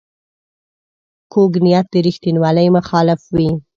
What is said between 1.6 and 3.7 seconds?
نیت د ریښتینولۍ مخالف وي